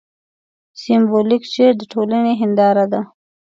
[0.81, 3.01] سېمبولیک شعر د ټولنې هینداره ده.